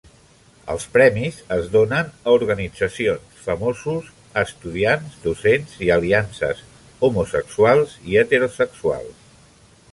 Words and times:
Els 0.75 0.85
premis 0.93 1.35
es 1.55 1.67
donen 1.75 2.09
a 2.13 2.33
organitzacions, 2.37 3.35
famosos, 3.43 4.09
estudiants, 4.43 5.21
docents 5.29 5.77
i 5.89 5.93
aliances 5.99 6.67
homosexuals 7.11 7.97
i 8.15 8.21
heterosexuals. 8.23 9.33